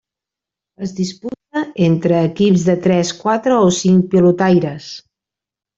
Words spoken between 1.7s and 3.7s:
entre equips de tres, quatre